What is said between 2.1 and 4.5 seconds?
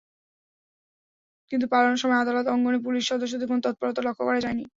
আদালত অঙ্গনে পুলিশ সদস্যদের কোনো তৎপরতা লক্ষ করা